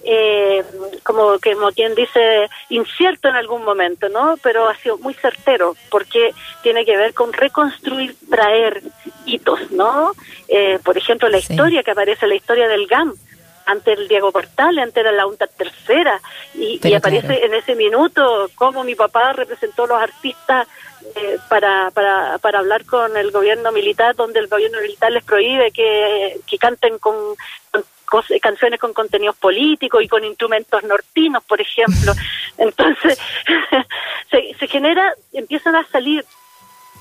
eh, 0.05 0.65
como 1.03 1.39
que 1.39 1.55
como 1.55 1.73
quien 1.73 1.95
dice 1.95 2.49
incierto 2.69 3.29
en 3.29 3.37
algún 3.37 3.65
momento, 3.65 4.09
¿no? 4.09 4.37
Pero 4.43 4.69
ha 4.69 4.77
sido 4.77 4.99
muy 4.99 5.15
certero 5.15 5.77
porque 5.91 6.33
tiene 6.63 6.85
que 6.85 6.97
ver 6.97 7.15
con 7.15 7.33
reconstruir, 7.33 8.17
traer 8.29 8.83
hitos, 9.27 9.71
¿no? 9.71 10.13
Eh, 10.49 10.79
por 10.85 10.97
ejemplo, 10.97 11.29
la 11.29 11.39
historia 11.39 11.83
que 11.83 11.91
aparece, 11.91 12.27
la 12.27 12.35
historia 12.35 12.69
del 12.69 12.87
GAM, 12.87 13.15
ante 13.67 13.93
el 13.93 14.09
Diego 14.09 14.33
Portales, 14.33 14.83
ante 14.83 15.03
la 15.03 15.27
UNTA 15.27 15.47
tercera, 15.47 16.21
y, 16.55 16.81
aparece 16.95 17.45
en 17.45 17.55
ese 17.55 17.75
minuto 17.75 18.51
cómo 18.55 18.83
mi 18.83 18.95
papá 18.95 19.33
representó 19.33 19.85
a 19.85 19.89
los 19.89 20.03
artistas 20.03 20.67
eh, 21.15 21.39
para, 21.49 21.91
para, 21.93 22.39
para 22.39 22.59
hablar 22.59 22.85
con 22.85 23.17
el 23.17 23.31
gobierno 23.31 23.71
militar, 23.71 24.17
donde 24.17 24.41
el 24.41 24.49
gobierno 24.49 24.81
militar 24.81 25.13
les 25.13 25.25
prohíbe 25.25 25.71
que, 25.71 26.41
que 26.47 26.59
canten 26.59 26.99
con, 26.99 27.15
canciones 28.41 28.81
con 28.81 28.93
contenidos 28.93 29.37
políticos 29.37 30.03
y 30.03 30.09
con 30.09 30.25
instrumentos 30.25 30.83
nortinos, 30.85 31.43
por 31.45 31.61
ejemplo. 31.61 32.13
Entonces, 32.59 33.19
se, 34.31 34.55
se 34.59 34.67
genera, 34.67 35.15
empiezan 35.33 35.77
a 35.77 35.87
salir 35.87 36.25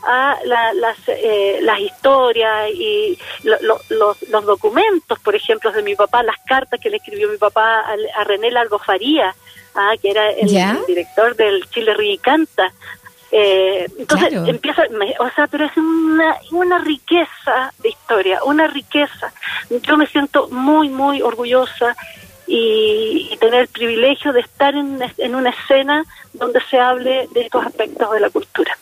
a 0.04 0.38
las, 0.46 0.98
eh, 1.08 1.60
las 1.62 1.80
historias 1.80 2.70
y 2.74 3.18
los, 3.44 3.90
los, 3.90 4.46
documentos, 4.46 5.20
por 5.20 5.36
ejemplo, 5.36 5.72
de 5.72 5.84
mi 5.84 5.96
papá, 5.96 6.24
las 6.24 6.38
cartas 6.46 6.80
que 6.80 6.90
le 6.90 6.98
escribió 6.98 7.30
mi 7.30 7.38
papá 7.38 7.84
a, 8.16 8.24
René 8.24 8.52
Largo 8.52 8.80
Faría, 8.80 9.36
ah, 9.76 9.94
que 10.02 10.12
era 10.12 10.32
el, 10.32 10.50
director 10.88 11.36
del 11.36 11.70
Chile 11.70 12.20
Canta. 12.22 12.74
Eh, 13.32 13.86
entonces 14.00 14.34
empieza, 14.34 14.84
o 15.20 15.30
sea, 15.36 15.46
pero 15.48 15.66
es 15.66 15.78
una, 15.78 16.36
una 16.52 16.80
riqueza 16.80 17.72
de 17.78 17.90
historia, 17.90 18.44
una 18.44 18.68
riqueza. 18.68 19.32
Yo 19.70 19.98
me 19.98 20.08
siento 20.08 20.48
muy, 20.50 20.90
muy 20.90 21.22
orgullosa 21.22 21.96
y, 22.48 23.38
tener 23.40 23.62
el 23.62 23.68
privilegio 23.68 24.34
de 24.34 24.42
estar 24.42 24.76
en, 24.76 25.00
en 25.18 25.36
una 25.36 25.52
escena 25.52 26.04
donde 26.34 26.60
se 26.70 26.80
hable 26.80 27.28
de 27.32 27.42
estos 27.42 27.66
aspectos 27.66 28.12
de 28.12 28.20
la 28.20 28.30
cultura. 28.30 28.78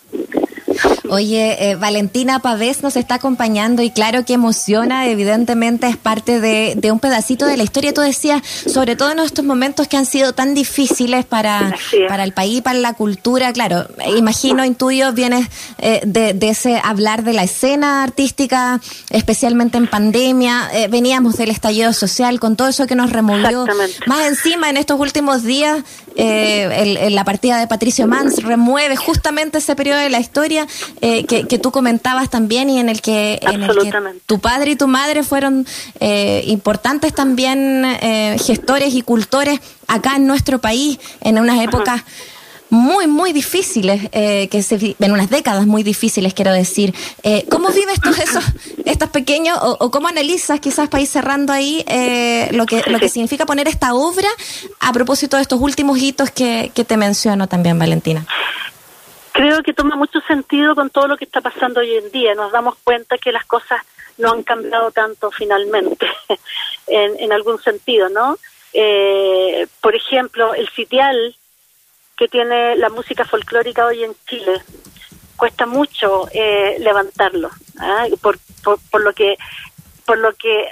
Oye, 1.09 1.71
eh, 1.71 1.75
Valentina 1.75 2.39
Pavés 2.39 2.83
nos 2.83 2.95
está 2.95 3.15
acompañando 3.15 3.81
y 3.81 3.91
claro 3.91 4.25
que 4.25 4.33
emociona, 4.33 5.07
evidentemente 5.07 5.87
es 5.87 5.97
parte 5.97 6.39
de, 6.39 6.91
un 6.91 6.99
pedacito 6.99 7.45
de 7.45 7.57
la 7.57 7.63
historia. 7.63 7.93
Tú 7.93 8.01
decías, 8.01 8.41
sobre 8.45 8.95
todo 8.95 9.11
en 9.11 9.19
estos 9.19 9.45
momentos 9.45 9.87
que 9.87 9.97
han 9.97 10.05
sido 10.05 10.33
tan 10.33 10.53
difíciles 10.53 11.25
para, 11.25 11.75
para 12.07 12.23
el 12.23 12.33
país, 12.33 12.61
para 12.61 12.79
la 12.79 12.93
cultura, 12.93 13.51
claro, 13.53 13.87
imagino, 14.15 14.65
intuyo, 14.65 15.13
vienes 15.13 15.47
eh, 15.77 16.01
de, 16.05 16.35
ese 16.47 16.79
hablar 16.83 17.23
de 17.23 17.33
la 17.33 17.43
escena 17.43 18.03
artística, 18.03 18.79
especialmente 19.09 19.77
en 19.77 19.87
pandemia, 19.87 20.69
eh, 20.73 20.87
veníamos 20.87 21.37
del 21.37 21.49
estallido 21.49 21.91
social 21.93 22.39
con 22.39 22.55
todo 22.55 22.69
eso 22.69 22.87
que 22.87 22.95
nos 22.95 23.11
removió. 23.11 23.65
Más 24.05 24.27
encima, 24.27 24.69
en 24.69 24.77
estos 24.77 24.99
últimos 24.99 25.43
días, 25.43 25.83
la 26.17 27.23
partida 27.23 27.59
de 27.59 27.67
Patricio 27.67 28.07
Mans 28.07 28.43
remueve 28.43 28.95
justamente 28.95 29.59
ese 29.59 29.75
periodo 29.75 29.99
de 29.99 30.09
la 30.09 30.19
historia 30.19 30.67
eh, 31.01 31.25
que, 31.25 31.59
tú 31.59 31.71
comentabas 31.71 32.29
también 32.29 32.69
y 32.69 32.79
en 32.79 32.89
el 32.89 33.01
que, 33.01 33.39
tu 34.25 34.39
padre 34.39 34.71
y 34.71 34.75
tu 34.75 34.87
madre 34.87 35.23
fueron 35.23 35.65
eh, 35.99 36.43
importantes 36.47 37.13
también 37.13 37.85
eh, 37.85 38.37
gestores 38.39 38.93
y 38.93 39.01
cultores 39.01 39.59
acá 39.87 40.15
en 40.15 40.27
nuestro 40.27 40.59
país 40.59 40.99
en 41.21 41.39
unas 41.39 41.63
épocas 41.63 42.03
muy, 42.69 43.07
muy 43.07 43.33
difíciles, 43.33 44.09
que 44.09 44.61
se, 44.61 44.95
en 44.99 45.11
unas 45.11 45.29
décadas 45.29 45.65
muy 45.65 45.83
difíciles, 45.83 46.33
quiero 46.33 46.51
decir. 46.51 46.93
¿Cómo 47.49 47.69
vives 47.69 47.99
tú 48.01 48.09
esos, 48.09 48.43
estos 48.85 49.09
pequeños, 49.09 49.57
o, 49.61 49.91
cómo 49.91 50.07
analizas, 50.07 50.59
quizás 50.59 50.89
para 50.89 51.01
ir 51.01 51.07
cerrando 51.07 51.53
ahí, 51.53 51.83
lo, 52.51 52.65
que, 52.65 52.83
lo 52.87 52.99
que 52.99 53.09
significa 53.09 53.45
poner 53.45 53.67
esta 53.67 53.93
obra 53.93 54.29
a 54.79 54.91
propósito 54.93 55.37
de 55.37 55.43
estos 55.43 55.61
últimos 55.61 55.97
hitos 55.97 56.31
que, 56.31 56.71
que 56.73 56.83
te 56.83 56.97
menciono 56.97 57.47
también, 57.47 57.79
Valentina? 57.79 58.25
creo 59.37 59.61
que 59.61 59.71
toma 59.71 59.95
mucho 59.95 60.19
sentido 60.21 60.73
con 60.73 60.89
todo 60.89 61.07
lo 61.07 61.15
que 61.15 61.25
está 61.25 61.41
pasando 61.41 61.79
hoy 61.79 61.95
en 61.95 62.11
día. 62.11 62.33
Nos 62.33 62.51
damos 62.51 62.75
cuenta 62.83 63.19
que 63.19 63.31
las 63.31 63.45
cosas 63.45 63.79
no 64.17 64.31
han 64.31 64.41
cambiado 64.41 64.89
tanto 64.89 65.29
finalmente, 65.29 66.07
en, 66.87 67.19
en, 67.19 67.31
algún 67.31 67.61
sentido, 67.61 68.09
¿no? 68.09 68.37
Eh, 68.73 69.67
por 69.79 69.95
ejemplo, 69.95 70.55
el 70.55 70.67
sitial 70.69 71.35
que 72.17 72.27
tiene 72.27 72.75
la 72.75 72.89
música 72.89 73.23
folclórica 73.23 73.85
hoy 73.85 74.03
en 74.03 74.15
Chile. 74.27 74.61
Cuesta 75.37 75.67
mucho 75.67 76.27
eh, 76.33 76.77
levantarlo, 76.79 77.51
¿ah? 77.79 78.07
por, 78.21 78.39
por, 78.91 79.01
lo 79.01 79.13
que 79.13 79.37
por 80.03 80.17
lo 80.17 80.33
que 80.33 80.67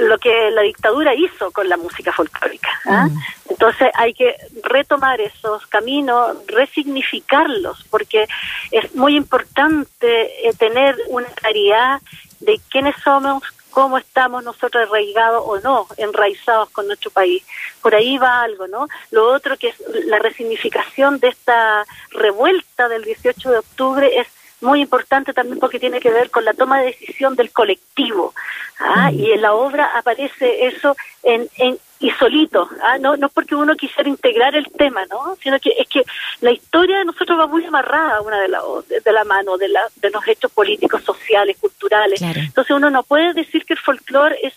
lo 0.00 0.18
que 0.18 0.50
la 0.50 0.62
dictadura 0.62 1.14
hizo 1.14 1.52
con 1.52 1.68
la 1.68 1.76
música 1.76 2.12
folclórica. 2.12 2.68
¿ah? 2.86 3.06
Mm. 3.06 3.18
Entonces 3.50 3.88
hay 3.94 4.12
que 4.14 4.34
retomar 4.64 5.20
esos 5.20 5.66
caminos, 5.68 6.36
resignificarlos, 6.48 7.84
porque 7.88 8.26
es 8.72 8.94
muy 8.96 9.16
importante 9.16 10.48
eh, 10.48 10.52
tener 10.58 10.96
una 11.08 11.28
claridad 11.28 12.00
de 12.40 12.60
quiénes 12.68 12.96
somos, 13.04 13.42
cómo 13.70 13.98
estamos 13.98 14.44
nosotros 14.44 14.88
arraigados 14.88 15.42
o 15.46 15.58
no, 15.60 15.86
enraizados 15.96 16.70
con 16.70 16.86
nuestro 16.86 17.10
país. 17.10 17.42
Por 17.80 17.94
ahí 17.94 18.18
va 18.18 18.42
algo, 18.42 18.66
¿no? 18.66 18.88
Lo 19.10 19.32
otro 19.32 19.56
que 19.56 19.68
es 19.68 19.80
la 20.06 20.18
resignificación 20.18 21.18
de 21.18 21.28
esta 21.28 21.84
revuelta 22.10 22.88
del 22.88 23.04
18 23.04 23.50
de 23.50 23.58
octubre 23.58 24.18
es 24.18 24.26
muy 24.60 24.82
importante 24.82 25.32
también 25.32 25.58
porque 25.58 25.80
tiene 25.80 26.00
que 26.00 26.10
ver 26.10 26.30
con 26.30 26.44
la 26.44 26.54
toma 26.54 26.80
de 26.80 26.86
decisión 26.86 27.34
del 27.34 27.50
colectivo. 27.50 28.34
¿ah? 28.78 29.10
Y 29.10 29.32
en 29.32 29.42
la 29.42 29.54
obra 29.54 29.96
aparece 29.96 30.66
eso 30.66 30.96
en, 31.22 31.48
en 31.56 31.78
y 32.00 32.10
solito, 32.12 32.68
¿ah? 32.82 32.96
no, 32.98 33.14
no 33.18 33.28
porque 33.28 33.54
uno 33.54 33.76
quisiera 33.76 34.08
integrar 34.08 34.56
el 34.56 34.70
tema, 34.72 35.04
¿no? 35.10 35.36
sino 35.42 35.60
que 35.60 35.70
es 35.78 35.86
que 35.86 36.02
la 36.40 36.50
historia 36.50 36.98
de 36.98 37.04
nosotros 37.04 37.38
va 37.38 37.46
muy 37.46 37.62
amarrada 37.64 38.22
una 38.22 38.40
de 38.40 38.48
la, 38.48 38.62
de 39.04 39.12
la 39.12 39.22
mano 39.24 39.58
de, 39.58 39.68
la, 39.68 39.82
de 39.96 40.10
los 40.10 40.26
hechos 40.26 40.50
políticos, 40.50 41.02
sociales, 41.04 41.58
culturales. 41.60 42.22
Entonces 42.22 42.74
uno 42.74 42.88
no 42.88 43.02
puede 43.02 43.34
decir 43.34 43.66
que 43.66 43.74
el 43.74 43.78
folclore 43.78 44.38
es 44.42 44.54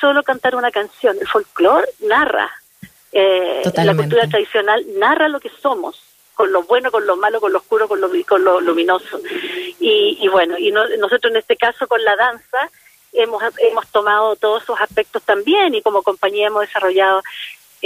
solo 0.00 0.22
cantar 0.22 0.54
una 0.54 0.70
canción, 0.70 1.16
el 1.20 1.26
folclore 1.26 1.88
narra. 2.00 2.48
Eh, 3.10 3.62
la 3.74 3.96
cultura 3.96 4.28
tradicional 4.28 4.84
narra 4.96 5.28
lo 5.28 5.40
que 5.40 5.50
somos, 5.60 6.00
con 6.34 6.52
lo 6.52 6.62
bueno, 6.62 6.92
con 6.92 7.04
lo 7.06 7.16
malo, 7.16 7.40
con 7.40 7.52
lo 7.52 7.58
oscuro, 7.58 7.88
con 7.88 8.00
lo, 8.00 8.08
con 8.26 8.44
lo 8.44 8.60
luminoso. 8.60 9.20
Y, 9.80 10.18
y 10.20 10.28
bueno, 10.28 10.56
y 10.58 10.70
nosotros 10.70 11.32
en 11.32 11.38
este 11.38 11.56
caso 11.56 11.88
con 11.88 12.02
la 12.04 12.14
danza 12.14 12.70
hemos, 13.14 13.42
hemos 13.58 13.86
tomado 13.88 14.36
todos 14.36 14.62
esos 14.62 14.80
aspectos 14.80 15.22
también 15.22 15.74
y 15.74 15.82
como 15.82 16.02
compañía 16.02 16.48
hemos 16.48 16.62
desarrollado 16.62 17.22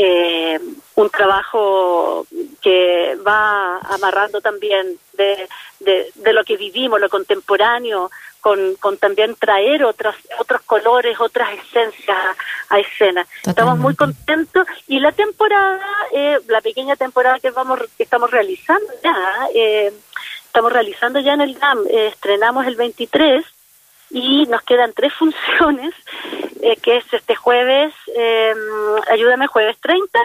eh, 0.00 0.60
un 0.94 1.10
trabajo 1.10 2.24
que 2.62 3.16
va 3.26 3.78
amarrando 3.78 4.40
también 4.40 4.96
de, 5.14 5.48
de, 5.80 6.32
lo 6.32 6.44
que 6.44 6.56
vivimos, 6.56 7.00
lo 7.00 7.08
contemporáneo, 7.08 8.08
con, 8.40 8.76
con 8.76 8.96
también 8.98 9.34
traer 9.34 9.84
otros, 9.84 10.14
otros 10.38 10.62
colores, 10.62 11.18
otras 11.18 11.50
esencias 11.58 12.16
a, 12.68 12.78
escena. 12.78 13.26
Estamos 13.44 13.76
muy 13.76 13.96
contentos 13.96 14.68
y 14.86 15.00
la 15.00 15.10
temporada, 15.10 15.84
eh, 16.12 16.38
la 16.46 16.60
pequeña 16.60 16.94
temporada 16.94 17.40
que 17.40 17.50
vamos 17.50 17.80
que 17.96 18.04
estamos 18.04 18.30
realizando 18.30 18.92
ya, 19.02 19.48
eh, 19.52 19.92
estamos 20.44 20.72
realizando 20.72 21.18
ya 21.18 21.32
en 21.34 21.40
el 21.40 21.54
GAM, 21.58 21.84
estrenamos 21.90 22.66
el 22.68 22.76
23 22.76 23.44
y 24.10 24.46
nos 24.46 24.62
quedan 24.62 24.92
tres 24.94 25.12
funciones, 25.18 25.94
eh, 26.62 26.76
que 26.76 26.98
es 26.98 27.04
este 27.12 27.34
jueves, 27.34 27.94
eh, 28.16 28.54
ayúdame, 29.10 29.46
jueves 29.46 29.76
30. 29.80 30.18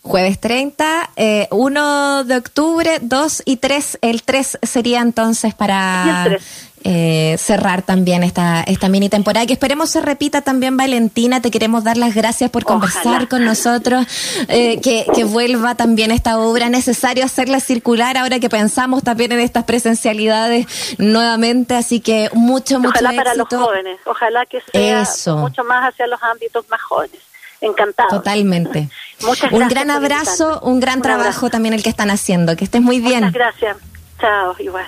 Jueves 0.00 0.40
30, 0.40 1.10
eh, 1.16 1.48
1 1.50 2.24
de 2.24 2.36
octubre, 2.36 2.98
2 3.02 3.42
y 3.44 3.56
3. 3.58 3.98
El 4.00 4.22
3 4.22 4.58
sería 4.62 5.00
entonces 5.00 5.54
para 5.54 6.38
eh, 6.84 7.36
cerrar 7.38 7.82
también 7.82 8.22
esta, 8.22 8.62
esta 8.62 8.88
mini 8.88 9.08
temporada, 9.08 9.46
que 9.46 9.52
esperemos 9.52 9.90
se 9.90 10.00
repita 10.00 10.42
también, 10.42 10.76
Valentina. 10.76 11.40
Te 11.40 11.50
queremos 11.50 11.84
dar 11.84 11.96
las 11.96 12.14
gracias 12.14 12.50
por 12.50 12.64
conversar 12.64 13.28
con 13.28 13.44
nosotros, 13.44 14.06
eh, 14.48 14.80
que, 14.80 15.06
que, 15.14 15.24
vuelva 15.24 15.74
también 15.74 16.10
esta 16.10 16.38
obra. 16.38 16.68
Necesario 16.68 17.24
hacerla 17.24 17.60
circular 17.60 18.16
ahora 18.16 18.38
que 18.40 18.48
pensamos 18.48 19.02
también 19.02 19.32
en 19.32 19.40
estas 19.40 19.64
presencialidades 19.64 20.66
nuevamente. 20.98 21.74
Así 21.74 22.00
que 22.00 22.30
mucho, 22.32 22.78
mucho 22.78 22.90
Ojalá 23.00 23.12
para 23.12 23.34
los 23.34 23.48
jóvenes, 23.48 23.98
ojalá 24.04 24.46
que 24.46 24.60
sea 24.72 25.04
mucho 25.36 25.64
más 25.64 25.92
hacia 25.92 26.06
los 26.06 26.22
ámbitos 26.22 26.68
más 26.68 26.80
jóvenes. 26.82 27.20
Encantado. 27.60 28.08
Totalmente. 28.10 28.88
un 29.50 29.68
gran 29.68 29.90
abrazo, 29.90 30.60
un 30.62 30.80
gran 30.80 31.02
trabajo 31.02 31.50
también 31.50 31.74
el 31.74 31.82
que 31.82 31.90
están 31.90 32.10
haciendo. 32.10 32.56
Que 32.56 32.64
estés 32.64 32.82
muy 32.82 33.00
bien. 33.00 33.24
Muchas 33.24 33.32
gracias. 33.32 33.76
Chao, 34.20 34.54
igual. 34.58 34.86